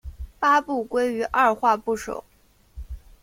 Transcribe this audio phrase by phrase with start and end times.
[0.39, 2.23] 八部归于二划部首。